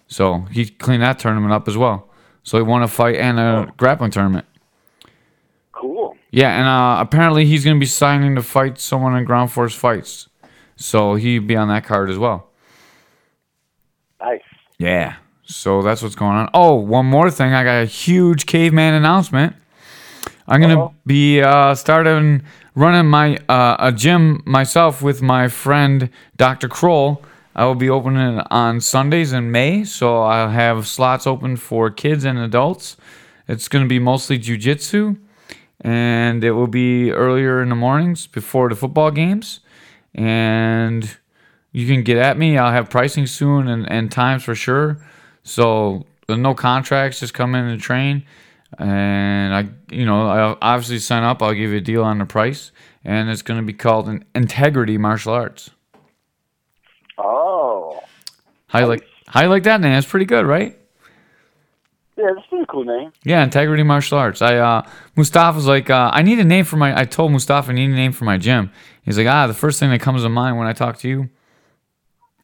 [0.06, 2.08] So he cleaned that tournament up as well.
[2.42, 4.46] So he won a fight and a grappling tournament.
[5.72, 6.16] Cool.
[6.30, 9.74] Yeah, and uh, apparently he's going to be signing to fight someone in Ground Force
[9.74, 10.28] Fights.
[10.76, 12.50] So he'd be on that card as well.
[14.20, 14.40] Nice.
[14.78, 15.16] Yeah.
[15.44, 16.50] So that's what's going on.
[16.54, 17.52] Oh, one more thing.
[17.52, 19.54] I got a huge caveman announcement.
[20.46, 22.42] I'm going to be uh, starting
[22.74, 26.68] running my uh, a gym myself with my friend Dr.
[26.68, 27.22] Kroll.
[27.56, 32.24] I will be opening on Sundays in May, so I'll have slots open for kids
[32.24, 32.96] and adults.
[33.46, 35.16] It's going to be mostly jujitsu,
[35.80, 39.60] and it will be earlier in the mornings before the football games.
[40.14, 41.16] And
[41.70, 42.58] you can get at me.
[42.58, 45.04] I'll have pricing soon and, and times for sure.
[45.44, 48.24] So no contracts, just come in and train.
[48.78, 51.40] And I, you know, I obviously sign up.
[51.40, 52.72] I'll give you a deal on the price,
[53.04, 55.70] and it's going to be called an Integrity Martial Arts.
[58.74, 59.06] How you like?
[59.28, 59.92] How you like that name?
[59.92, 60.76] It's pretty good, right?
[62.16, 63.12] Yeah, that's a pretty cool name.
[63.24, 64.42] Yeah, Integrity Martial Arts.
[64.42, 64.82] I uh
[65.16, 67.94] Mustafa's like, uh, I need a name for my I told Mustafa I need a
[67.94, 68.70] name for my gym.
[69.04, 71.30] He's like, ah, the first thing that comes to mind when I talk to you,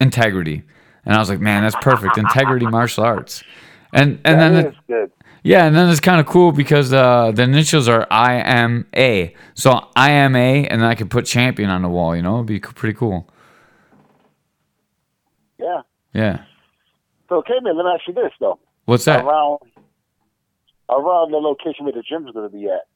[0.01, 0.63] Integrity.
[1.05, 2.17] And I was like, man, that's perfect.
[2.17, 3.43] Integrity Martial Arts.
[3.93, 5.11] And and That then is good.
[5.43, 9.35] yeah, and then it's kind of cool because uh, the initials are I M A.
[9.55, 10.39] So IMA,
[10.71, 12.15] and then I could put champion on the wall.
[12.15, 13.29] You know, it'd be pretty cool.
[16.13, 16.45] Yeah.
[17.29, 18.59] So, okay, man, let me ask you this, though.
[18.85, 19.25] What's that?
[19.25, 19.61] Around
[20.91, 22.87] around the location where the gym's going to be at,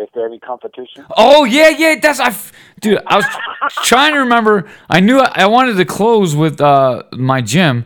[0.00, 1.04] is there any competition?
[1.16, 1.96] Oh yeah, yeah.
[2.00, 2.34] That's I,
[2.80, 3.02] dude.
[3.06, 3.26] I was
[3.84, 4.66] trying to remember.
[4.88, 7.84] I knew I, I wanted to close with uh, my gym,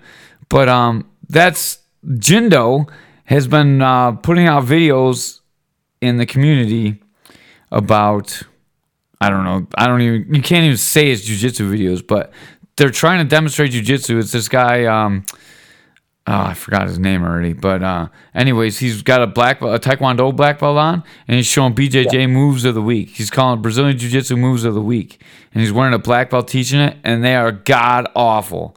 [0.49, 2.89] but um, that's Jindo
[3.25, 5.41] has been uh, putting out videos
[6.01, 7.03] in the community
[7.73, 8.43] about.
[9.19, 9.67] I don't know.
[9.77, 10.33] I don't even.
[10.33, 12.31] You can't even say it's jujitsu videos, but
[12.77, 14.19] they're trying to demonstrate jujitsu.
[14.21, 14.85] It's this guy.
[14.85, 15.25] Um,
[16.27, 17.53] oh, I forgot his name already.
[17.53, 21.47] But uh, anyways, he's got a black belt, a Taekwondo black belt on, and he's
[21.47, 23.11] showing BJJ moves of the week.
[23.11, 25.21] He's calling Brazilian Jiu Jitsu moves of the week,
[25.53, 28.77] and he's wearing a black belt teaching it, and they are god awful.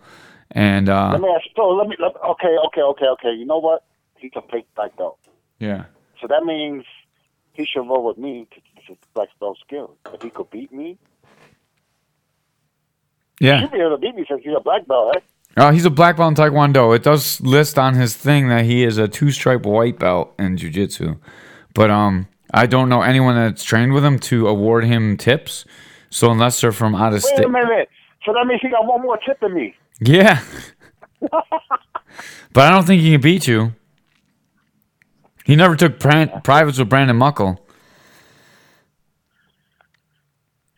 [0.51, 1.45] And uh, Let me ask.
[1.55, 3.33] So, let me, let, okay, okay, okay, okay.
[3.33, 3.83] You know what?
[4.17, 5.19] He's a fake black belt.
[5.59, 5.85] yeah,
[6.19, 6.85] So that means
[7.53, 9.95] he should roll with me to teach his black belt skills.
[10.13, 10.97] If he could beat me,
[13.39, 13.61] yeah.
[13.61, 15.23] he'd be able to beat me since he's a black belt, right?
[15.57, 16.95] Oh, he's a black belt in Taekwondo.
[16.95, 20.57] It does list on his thing that he is a two stripe white belt in
[20.57, 21.15] Jiu Jitsu,
[21.73, 25.65] but um, I don't know anyone that's trained with him to award him tips.
[26.09, 27.89] So unless they're from out of Wait state, a minute.
[28.25, 29.75] So that means he got one more tip than me.
[29.99, 30.41] yeah.
[31.19, 31.43] but
[32.55, 33.73] I don't think he can beat you.
[35.45, 37.59] He never took pran- privates with Brandon Muckle.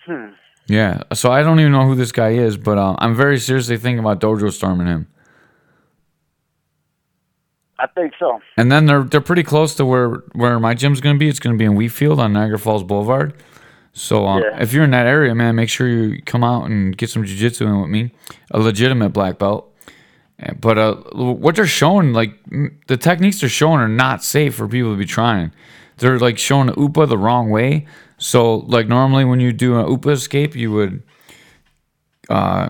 [0.06, 0.30] Hmm.
[0.72, 3.76] Yeah, so I don't even know who this guy is, but uh, I'm very seriously
[3.78, 5.08] thinking about dojo storming him.
[7.78, 8.40] I think so.
[8.58, 11.28] And then they're they're pretty close to where where my gym's gonna be.
[11.28, 13.34] It's gonna be in Wheatfield on Niagara Falls Boulevard.
[13.92, 14.62] So um, Yeah.
[14.62, 17.66] if you're in that area, man, make sure you come out and get some jujitsu
[17.66, 18.14] in with me,
[18.52, 19.68] a legitimate black belt.
[20.60, 22.34] But uh, what they're showing, like
[22.88, 25.52] the techniques they're showing, are not safe for people to be trying.
[25.98, 27.86] They're like showing the upa the wrong way.
[28.22, 31.02] So like normally when you do an upa escape, you would
[32.30, 32.70] uh,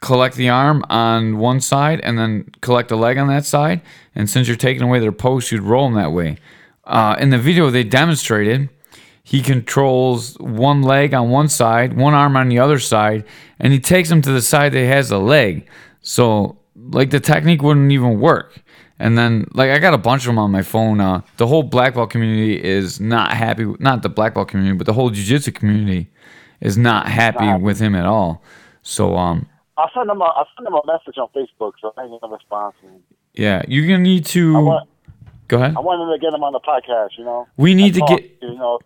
[0.00, 3.82] collect the arm on one side and then collect the leg on that side.
[4.14, 6.38] And since you're taking away their post, you'd roll them that way.
[6.84, 8.68] Uh, in the video, they demonstrated
[9.24, 13.24] he controls one leg on one side, one arm on the other side,
[13.58, 15.66] and he takes them to the side that has a leg.
[16.00, 18.62] So, like, the technique wouldn't even work.
[18.98, 21.00] And then, like, I got a bunch of them on my phone.
[21.00, 23.66] Uh, the whole black belt community is not happy.
[23.78, 26.10] Not the black belt community, but the whole jiu-jitsu community
[26.60, 28.42] is not happy with him at all.
[28.82, 30.20] So, um, I'll send them.
[30.20, 32.72] A, I'll send them a message on Facebook, so I ain't gonna respond.
[33.34, 34.88] Yeah, you're gonna need to I want.
[35.48, 35.74] go ahead.
[35.76, 37.18] I wanted to get him on the podcast.
[37.18, 37.46] You know.
[37.58, 38.78] We need to Talk, get You know.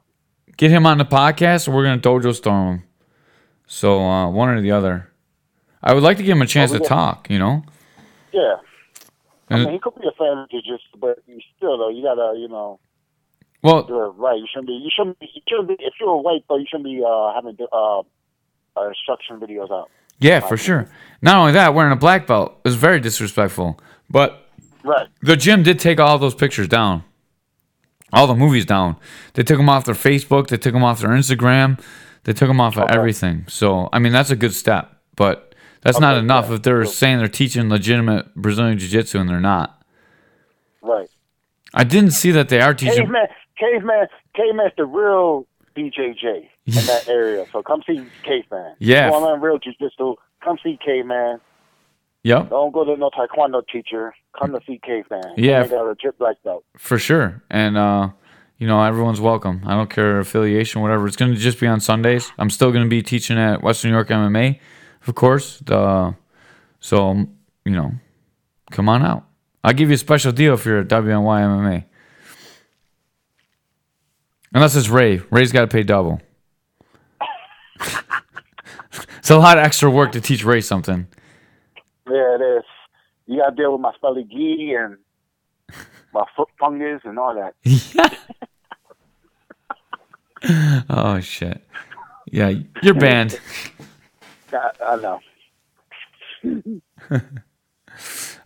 [0.57, 2.83] get him on the podcast, or we're gonna dojo storm him.
[3.67, 5.09] So uh, one or the other.
[5.81, 7.31] I would like to give him a chance we to talk.
[7.31, 7.63] You know.
[8.33, 8.57] Yeah.
[9.51, 12.39] I mean, he could be a fan of jiu-jitsu, but you still though, you gotta,
[12.39, 12.79] you know,
[13.63, 14.39] Well, do it right.
[14.39, 14.75] You shouldn't be.
[14.75, 15.27] You shouldn't be.
[15.35, 15.75] You shouldn't be.
[15.85, 19.91] If you're a white though, you shouldn't be uh, having uh, uh, instruction videos out.
[20.19, 20.89] yeah, for sure.
[21.23, 23.79] Not only that, wearing a black belt is very disrespectful.
[24.09, 24.47] But
[24.83, 25.09] Right.
[25.21, 27.05] the gym did take all those pictures down,
[28.15, 28.97] all the movies down.
[29.35, 30.49] They took them off their Facebook.
[30.49, 31.79] They took them off their Instagram.
[32.25, 33.45] They took them off of everything.
[33.49, 34.97] So I mean, that's a good step.
[35.17, 35.50] But
[35.83, 36.57] that's not enough yeah.
[36.57, 39.83] if they're saying they're teaching legitimate Brazilian jiu-jitsu and they're not.
[40.83, 41.09] Right.
[41.73, 42.97] I didn't see that they are teaching.
[42.97, 43.27] Caveman,
[43.59, 47.47] caveman, caveman's the real BJJ in that area.
[47.53, 48.75] So come see caveman.
[48.79, 49.07] Yeah.
[49.07, 50.17] You want to learn real jiu-jitsu?
[50.43, 51.41] Come see caveman.
[52.23, 52.51] Yep.
[52.51, 54.15] Don't go to no taekwondo teacher.
[54.39, 55.35] Come to see caveman.
[55.37, 55.63] Yeah.
[55.63, 56.65] They got a legit black belt.
[56.77, 57.43] For sure.
[57.49, 58.11] And uh,
[58.59, 59.63] you know, everyone's welcome.
[59.65, 61.07] I don't care affiliation, whatever.
[61.07, 62.31] It's gonna just be on Sundays.
[62.39, 64.61] I'm still gonna be teaching at Western New York MMA,
[65.07, 65.59] of course.
[65.59, 66.15] The
[66.81, 67.27] so
[67.65, 67.93] you know,
[68.71, 69.25] come on out.
[69.63, 71.85] I'll give you a special deal if you're at WNY MMA.
[74.53, 75.21] Unless it's Ray.
[75.31, 76.21] Ray's gotta pay double.
[79.19, 81.07] it's a lot of extra work to teach Ray something.
[82.09, 82.65] Yeah, it is.
[83.27, 84.97] You got to deal with my spelly gi and
[86.13, 87.55] my foot fungus and all that.
[90.91, 91.63] oh shit.
[92.27, 93.39] Yeah, you're banned.
[94.53, 95.21] I, I know.
[97.13, 97.21] All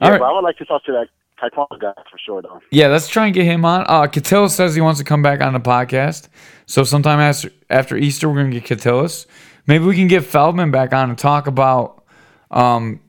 [0.01, 0.19] yeah, right.
[0.19, 1.09] but I would like to talk to that
[1.41, 2.61] taekwondo guy for sure, though.
[2.71, 3.83] Yeah, let's try and get him on.
[3.87, 6.29] Uh, Catillas says he wants to come back on the podcast.
[6.67, 9.27] So sometime after after Easter, we're gonna get Catillas.
[9.67, 12.05] Maybe we can get Feldman back on and talk about
[12.51, 13.01] um,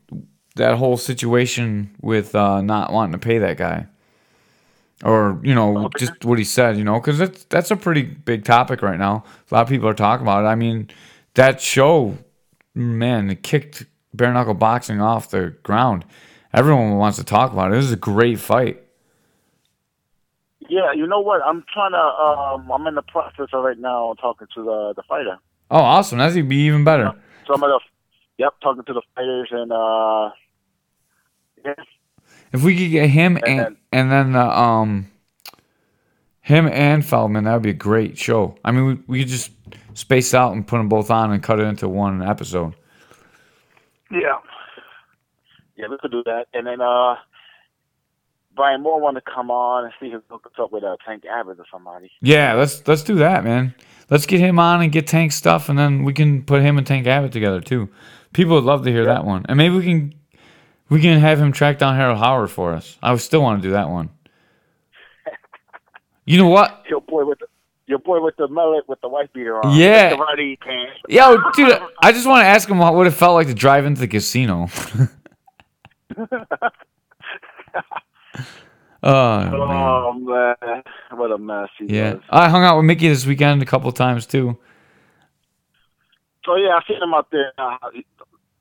[0.55, 3.88] that whole situation with uh, not wanting to pay that guy,
[5.03, 6.05] or you know, Okay.
[6.05, 6.77] just what he said.
[6.77, 9.23] You know, because that's that's a pretty big topic right now.
[9.49, 10.47] A lot of people are talking about it.
[10.47, 10.89] I mean,
[11.36, 12.17] that show,
[12.75, 16.05] man, it kicked bare knuckle boxing off the ground.
[16.53, 17.75] Everyone wants to talk about it.
[17.75, 18.81] This is a great fight.
[20.67, 21.41] Yeah, you know what?
[21.43, 21.97] I'm trying to.
[21.97, 25.38] Um, I'm in the process of right now talking to the the fighter.
[25.69, 26.17] Oh, awesome!
[26.17, 27.11] That's gonna be even better.
[27.47, 27.79] Some of the,
[28.38, 30.29] yep, talking to the fighters and uh,
[31.63, 31.73] yeah,
[32.51, 35.11] If we could get him and then- and then uh, um,
[36.41, 38.57] him and Feldman, that would be a great show.
[38.65, 39.51] I mean, we we could just
[39.95, 42.75] space out and put them both on and cut it into one episode.
[44.12, 44.38] yeah,
[45.75, 46.45] yeah, we could do that.
[46.53, 47.15] And then uh,
[48.55, 51.23] Brian Moore want to come on and see if he hooks up with uh, Tank
[51.25, 52.12] Abbott or somebody.
[52.21, 53.73] Yeah, let's let's do that, man.
[54.10, 56.86] Let's get him on and get Tank stuff, and then we can put him and
[56.86, 57.89] Tank Abbott together too.
[58.34, 60.13] People would love to hear that one, and maybe we can
[60.89, 62.97] we can have him track down Harold Howard for us.
[63.01, 64.10] I would still want to do that one.
[66.27, 66.84] You know what?
[66.89, 67.45] Your boy with the,
[67.87, 69.75] your boy with the mullet with the white beater on.
[69.77, 70.09] Yeah.
[70.09, 70.93] the karate pants.
[71.09, 74.01] Yo, dude, I just want to ask him what it felt like to drive into
[74.01, 74.67] the casino.
[79.03, 80.55] oh, man.
[80.61, 82.13] Man, what a mess he Yeah.
[82.15, 82.23] was.
[82.29, 84.57] I hung out with Mickey this weekend a couple times too.
[86.45, 87.51] So yeah, I seen him out there.
[87.57, 87.77] Uh,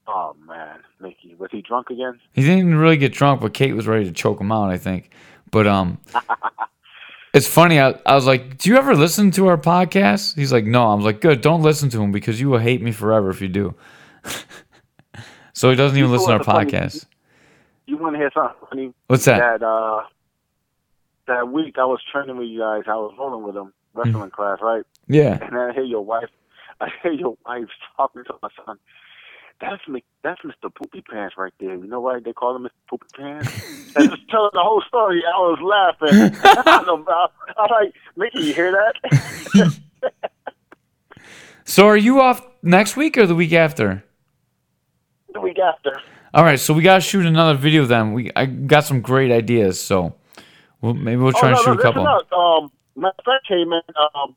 [0.07, 2.19] oh man, Mickey, was he drunk again?
[2.33, 5.11] He didn't really get drunk, but Kate was ready to choke him out, I think.
[5.51, 5.99] But um
[7.35, 10.37] It's funny, I, I was like, Do you ever listen to our podcast?
[10.37, 10.87] He's like, No.
[10.87, 13.41] I was like, Good, don't listen to him because you will hate me forever if
[13.43, 13.75] you do.
[15.53, 17.07] so he doesn't even You listen to our podcast.
[17.87, 18.95] You want to hear something funny?
[19.09, 19.61] What's that?
[19.61, 20.05] That uh,
[21.27, 22.85] that week I was training with you guys.
[22.87, 24.85] I was rolling with them wrestling class, right?
[25.09, 25.39] Yeah.
[25.43, 26.31] And I hear your wife.
[26.81, 28.79] I hear your wife talking to my son.
[29.61, 29.83] That's
[30.23, 30.75] that's Mr.
[30.75, 31.75] Poopy Pants right there.
[31.75, 32.71] You know why they call him Mr.
[32.89, 33.49] Poopy Pants?
[33.97, 36.41] and just telling the whole story, I was laughing.
[36.67, 39.81] I was like, Mickey, you hear that?
[41.67, 44.05] So are you off next week or the week after?
[45.33, 46.01] the week after.
[46.33, 48.13] All right, so we gotta shoot another video then.
[48.13, 50.15] We I got some great ideas, so
[50.81, 52.07] we'll, maybe we'll try oh, no, and shoot no, a couple.
[52.07, 52.33] up.
[52.33, 53.83] Um, my friend came in.
[54.15, 54.37] Um,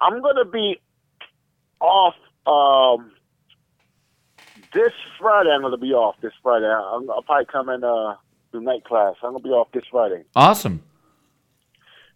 [0.00, 0.80] I'm gonna be
[1.80, 2.14] off.
[2.46, 3.12] Um,
[4.74, 6.16] this Friday, I'm gonna be off.
[6.20, 8.14] This Friday, I'm, I'll probably come in uh
[8.52, 9.14] do night class.
[9.22, 10.24] I'm gonna be off this Friday.
[10.34, 10.82] Awesome.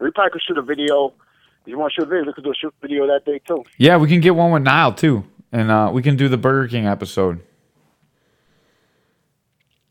[0.00, 1.14] We probably could shoot a video.
[1.62, 3.40] If you want to shoot a video, we could do a shoot video that day
[3.46, 3.64] too.
[3.78, 6.68] Yeah, we can get one with Nile too, and uh, we can do the Burger
[6.68, 7.40] King episode.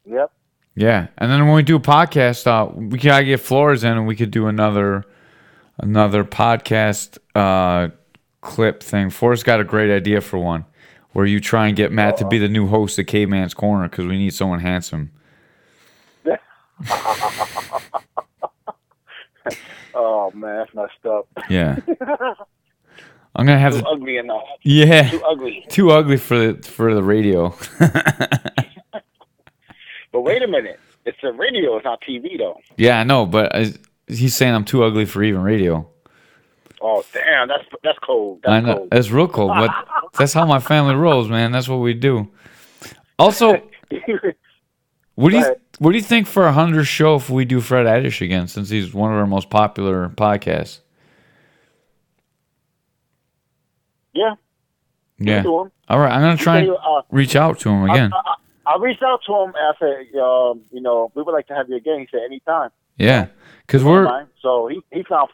[0.06, 0.32] Yep.
[0.75, 3.93] Yeah, and then when we do a podcast, uh, we can I get Flores in,
[3.93, 5.06] and we could do another
[5.78, 7.89] another podcast uh,
[8.41, 9.10] clip thing.
[9.10, 10.65] Flores got a great idea for one,
[11.15, 12.47] where you try and get Matt to be uh-huh.
[12.47, 15.12] the new host of Caveman's Corner because we need someone handsome.
[19.97, 21.25] Oh man, that's messed up.
[21.49, 21.78] Yeah,
[23.36, 23.88] I'm gonna have Too to.
[23.88, 24.43] ugly enough.
[24.62, 25.65] Yeah, Too ugly.
[25.69, 27.56] too ugly for the for the radio.
[30.12, 30.80] But wait a minute.
[31.06, 31.75] It's a radio.
[31.75, 32.60] It's not TV though.
[32.78, 33.73] yeah, I know, but I,
[34.08, 35.89] he's saying I'm too ugly for even radio.
[36.88, 38.41] Oh damn, that's that's cold.
[38.45, 38.89] I That's know cold.
[38.91, 39.71] it's real cold, but
[40.13, 41.52] that's how my family rolls, man.
[41.52, 42.28] That's what we do.
[43.17, 43.54] Also,
[45.15, 47.88] what do you what do you think for a hundred show if we do Fred
[47.88, 50.82] Adish again, since he's one of our most popular podcasts?
[54.13, 54.36] yeah.
[55.17, 55.43] Yeah.
[55.43, 58.12] All right, I'm gonna try and Uh, reach out to him again.
[58.13, 58.34] I,
[58.67, 61.48] I, I reached out to him and I said, um, you know, we would like
[61.48, 62.00] to have you again.
[62.02, 62.69] He said, anytime.
[62.98, 63.28] Yeah,
[63.65, 64.28] because we're.
[64.41, 65.30] So he, he found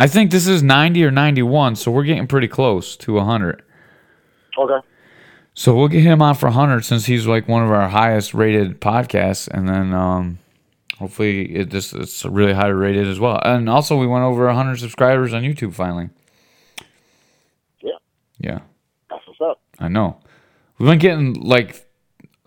[0.00, 3.62] I think this is 90 or 91, so we're getting pretty close to 100.
[4.56, 4.86] Okay.
[5.52, 8.80] So we'll get him on for 100 since he's like one of our highest rated
[8.80, 10.38] podcasts, and then um,
[10.98, 13.38] hopefully it just it's really high rated as well.
[13.44, 16.08] And also we went over 100 subscribers on YouTube finally.
[17.82, 17.98] Yeah.
[18.38, 18.60] Yeah,
[19.10, 19.60] That's what's up.
[19.78, 20.18] I know.
[20.78, 21.86] We've been getting like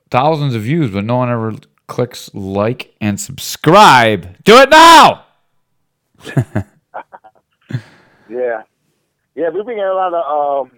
[0.10, 1.54] thousands of views, but no one ever
[1.86, 4.44] clicks like and subscribe.
[4.44, 5.26] Do it now.
[8.34, 8.64] Yeah.
[9.36, 10.72] Yeah, we've been getting a lot of, um,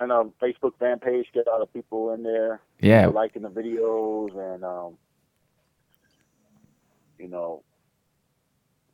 [0.00, 3.50] on our Facebook fan page, get a lot of people in there Yeah, liking the
[3.50, 4.96] videos and, um,
[7.18, 7.62] you know,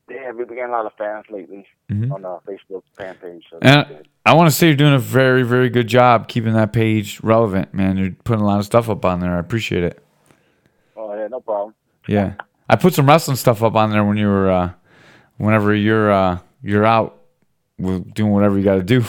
[0.09, 2.13] yeah, we've been getting a lot of fans lately Mhm.
[2.13, 3.45] on our Facebook fan page.
[3.51, 4.09] So And.
[4.27, 7.75] I want to say you're doing a very, very good job keeping that page relevant,
[7.75, 7.99] man.
[7.99, 9.37] You're putting a lot of stuff up on there.
[9.37, 10.03] I appreciate it.
[10.97, 11.75] Oh, yeah, no problem.
[12.09, 12.35] Yeah,
[12.71, 14.71] I put some wrestling stuff up on there when you were, uh,
[15.37, 17.19] whenever you're uh, you're out
[17.79, 19.05] with doing whatever you got to do.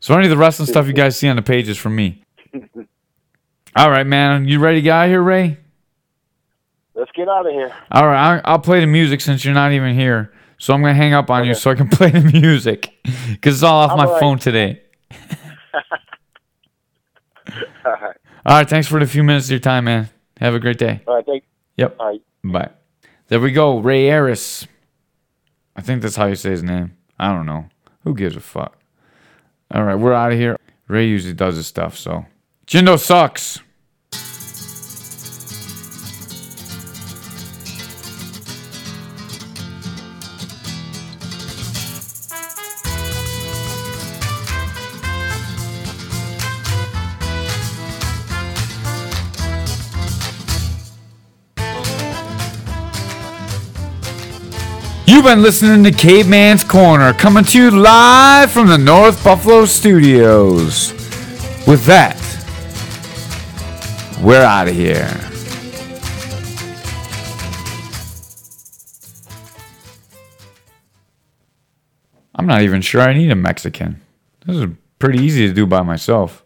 [0.00, 2.22] so any of the wrestling stuff you guys see on the page is from me.
[3.76, 4.46] All right, man.
[4.46, 5.58] You ready to get out of here, Ray?
[6.94, 7.72] Let's get out of here.
[7.90, 10.32] All right, I- I'll play the music since you're not even here.
[10.58, 12.92] So I'm gonna hang up on you so I can play the music
[13.30, 14.20] because it's all off my right.
[14.20, 14.82] phone today.
[17.84, 18.16] All right.
[18.46, 20.08] All right, thanks for the few minutes of your time, man.
[20.38, 21.00] Have a great day.
[21.06, 21.26] All right.
[21.26, 21.44] Thank,
[21.76, 21.96] Yep.
[21.98, 22.20] all right.
[22.44, 22.70] Bye.
[23.28, 23.78] There we go.
[23.78, 24.66] Ray Aris.
[25.76, 26.96] I think that's how you say his name.
[27.18, 27.66] I don't know.
[28.04, 28.78] Who gives a fuck?
[29.70, 30.56] All right, we're out of here.
[30.88, 32.26] Ray usually does his stuff, so.
[32.66, 33.60] Jindo sucks.
[55.22, 60.90] You've been listening to Caveman's Corner, coming to you live from the North Buffalo Studios.
[61.64, 62.18] With that,
[64.20, 65.08] we're out of here.
[72.34, 74.00] I'm not even sure I need a Mexican.
[74.44, 74.66] This is
[74.98, 76.44] pretty easy to do by myself.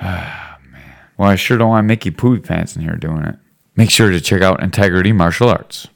[0.00, 0.96] Ah, man.
[1.18, 3.36] Well, I sure don't want Mickey Poopy Pants in here doing it.
[3.76, 5.86] Make sure to check out Integrity Martial Arts.